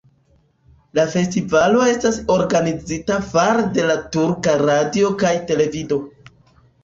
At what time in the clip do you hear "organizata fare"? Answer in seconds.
2.35-3.67